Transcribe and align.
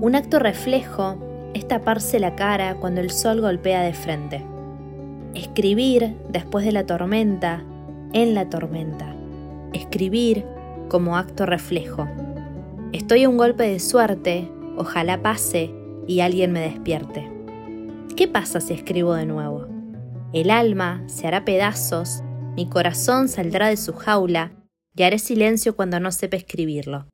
Un 0.00 0.14
acto 0.14 0.38
reflejo 0.38 1.50
es 1.54 1.66
taparse 1.66 2.20
la 2.20 2.36
cara 2.36 2.76
cuando 2.76 3.00
el 3.00 3.10
sol 3.10 3.40
golpea 3.40 3.82
de 3.82 3.92
frente. 3.92 4.44
Escribir 5.34 6.14
después 6.28 6.64
de 6.64 6.70
la 6.70 6.86
tormenta, 6.86 7.64
en 8.12 8.32
la 8.32 8.48
tormenta. 8.48 9.16
Escribir 9.72 10.44
como 10.88 11.16
acto 11.16 11.46
reflejo. 11.46 12.08
Estoy 12.92 13.24
a 13.24 13.28
un 13.28 13.38
golpe 13.38 13.64
de 13.64 13.80
suerte, 13.80 14.48
ojalá 14.76 15.20
pase 15.20 15.74
y 16.06 16.20
alguien 16.20 16.52
me 16.52 16.60
despierte. 16.60 17.28
¿Qué 18.14 18.28
pasa 18.28 18.60
si 18.60 18.74
escribo 18.74 19.14
de 19.14 19.26
nuevo? 19.26 19.66
El 20.32 20.50
alma 20.50 21.02
se 21.06 21.26
hará 21.26 21.44
pedazos, 21.44 22.22
mi 22.54 22.68
corazón 22.68 23.28
saldrá 23.28 23.66
de 23.66 23.76
su 23.76 23.94
jaula 23.94 24.52
y 24.94 25.02
haré 25.02 25.18
silencio 25.18 25.74
cuando 25.74 25.98
no 25.98 26.12
sepa 26.12 26.36
escribirlo. 26.36 27.06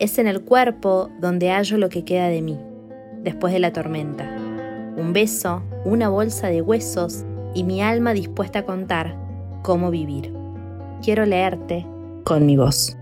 Es 0.00 0.18
en 0.18 0.26
el 0.26 0.42
cuerpo 0.42 1.10
donde 1.20 1.50
hallo 1.50 1.76
lo 1.76 1.90
que 1.90 2.06
queda 2.06 2.28
de 2.28 2.40
mí, 2.40 2.58
después 3.22 3.52
de 3.52 3.58
la 3.58 3.74
tormenta. 3.74 4.34
Un 4.96 5.12
beso, 5.12 5.62
una 5.84 6.08
bolsa 6.08 6.46
de 6.46 6.62
huesos 6.62 7.26
y 7.52 7.64
mi 7.64 7.82
alma 7.82 8.14
dispuesta 8.14 8.60
a 8.60 8.64
contar 8.64 9.14
cómo 9.62 9.90
vivir. 9.90 10.32
Quiero 11.02 11.26
leerte 11.26 11.86
con 12.24 12.46
mi 12.46 12.56
voz. 12.56 12.96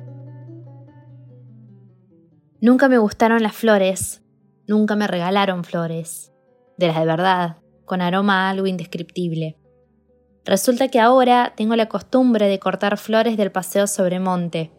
Nunca 2.61 2.89
me 2.89 2.99
gustaron 2.99 3.45
las 3.45 3.55
flores, 3.55 4.25
nunca 4.67 4.97
me 4.97 5.07
regalaron 5.07 5.63
flores, 5.63 6.33
de 6.79 6.89
las 6.89 6.99
de 6.99 7.07
verdad, 7.07 7.59
con 7.85 8.01
aroma 8.01 8.51
algo 8.51 8.67
indescriptible. 8.67 9.57
Resulta 10.45 10.89
que 10.89 10.99
ahora 10.99 11.53
tengo 11.57 11.77
la 11.77 11.87
costumbre 11.87 12.49
de 12.49 12.59
cortar 12.59 12.99
flores 12.99 13.37
del 13.37 13.53
paseo 13.53 13.87
sobre 13.87 14.19
monte, 14.19 14.73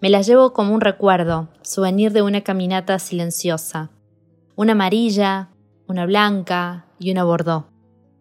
me 0.00 0.10
las 0.10 0.26
llevo 0.26 0.52
como 0.52 0.74
un 0.74 0.82
recuerdo, 0.82 1.48
souvenir 1.62 2.12
de 2.12 2.20
una 2.22 2.42
caminata 2.42 2.98
silenciosa. 2.98 3.90
Una 4.54 4.72
amarilla, 4.72 5.48
una 5.88 6.04
blanca 6.04 6.86
y 6.98 7.10
una 7.10 7.24
bordó. 7.24 7.68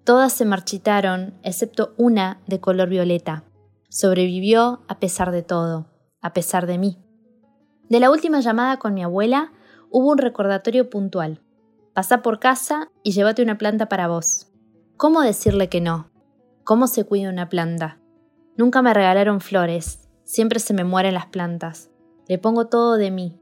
Todas 0.06 0.32
se 0.32 0.46
marchitaron, 0.46 1.34
excepto 1.44 1.94
una 1.98 2.40
de 2.48 2.62
color 2.62 2.88
violeta. 2.88 3.44
Sobrevivió 3.90 4.84
a 4.88 5.00
pesar 5.00 5.32
de 5.32 5.42
todo, 5.42 5.88
a 6.22 6.32
pesar 6.32 6.66
de 6.66 6.78
mí. 6.78 6.98
De 7.90 8.00
la 8.00 8.10
última 8.10 8.40
llamada 8.40 8.78
con 8.78 8.94
mi 8.94 9.04
abuela 9.04 9.52
hubo 9.90 10.12
un 10.12 10.18
recordatorio 10.18 10.90
puntual. 10.90 11.42
Pasa 11.94 12.22
por 12.22 12.40
casa 12.40 12.90
y 13.04 13.12
llévate 13.12 13.44
una 13.44 13.58
planta 13.58 13.88
para 13.88 14.08
vos. 14.08 14.48
¿Cómo 14.96 15.22
decirle 15.22 15.70
que 15.70 15.82
no? 15.82 16.10
¿Cómo 16.64 16.88
se 16.88 17.04
cuida 17.04 17.30
una 17.30 17.50
planta? 17.50 18.00
Nunca 18.58 18.82
me 18.82 18.94
regalaron 18.94 19.42
flores, 19.42 20.05
Siempre 20.26 20.60
se 20.60 20.74
me 20.74 20.84
mueren 20.84 21.14
las 21.14 21.28
plantas. 21.28 21.92
Le 22.28 22.40
pongo 22.40 22.66
todo 22.66 22.98
de 22.98 23.12
mí. 23.12 23.40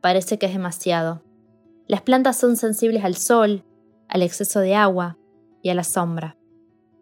Parece 0.00 0.38
que 0.38 0.46
es 0.46 0.52
demasiado. 0.52 1.22
Las 1.88 2.02
plantas 2.02 2.38
son 2.38 2.56
sensibles 2.56 3.04
al 3.04 3.16
sol, 3.16 3.64
al 4.08 4.22
exceso 4.22 4.60
de 4.60 4.76
agua 4.76 5.18
y 5.60 5.70
a 5.70 5.74
la 5.74 5.82
sombra. 5.82 6.36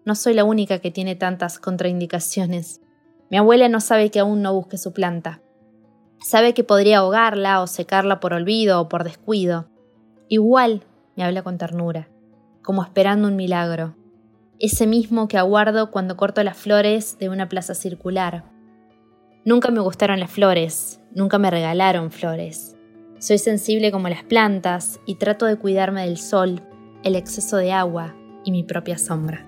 No 0.06 0.14
soy 0.14 0.32
la 0.32 0.44
única 0.44 0.78
que 0.78 0.90
tiene 0.90 1.14
tantas 1.14 1.58
contraindicaciones. 1.58 2.80
Mi 3.30 3.36
abuela 3.36 3.68
no 3.68 3.80
sabe 3.80 4.10
que 4.10 4.18
aún 4.18 4.40
no 4.40 4.54
busque 4.54 4.78
su 4.78 4.94
planta. 4.94 5.42
Sabe 6.22 6.54
que 6.54 6.64
podría 6.64 6.98
ahogarla 6.98 7.60
o 7.60 7.66
secarla 7.66 8.20
por 8.20 8.32
olvido 8.32 8.80
o 8.80 8.88
por 8.88 9.04
descuido. 9.04 9.68
Igual 10.28 10.84
me 11.16 11.24
habla 11.24 11.42
con 11.42 11.58
ternura, 11.58 12.08
como 12.62 12.82
esperando 12.82 13.28
un 13.28 13.36
milagro. 13.36 13.94
Ese 14.58 14.86
mismo 14.86 15.28
que 15.28 15.36
aguardo 15.36 15.90
cuando 15.90 16.16
corto 16.16 16.42
las 16.42 16.56
flores 16.56 17.18
de 17.18 17.28
una 17.28 17.50
plaza 17.50 17.74
circular 17.74 18.44
Nunca 19.48 19.70
me 19.70 19.80
gustaron 19.80 20.20
las 20.20 20.30
flores, 20.30 21.00
nunca 21.14 21.38
me 21.38 21.50
regalaron 21.50 22.10
flores. 22.10 22.76
Soy 23.18 23.38
sensible 23.38 23.90
como 23.90 24.10
las 24.10 24.22
plantas 24.22 25.00
y 25.06 25.14
trato 25.14 25.46
de 25.46 25.56
cuidarme 25.56 26.04
del 26.04 26.18
sol, 26.18 26.60
el 27.02 27.16
exceso 27.16 27.56
de 27.56 27.72
agua 27.72 28.14
y 28.44 28.50
mi 28.50 28.62
propia 28.62 28.98
sombra. 28.98 29.47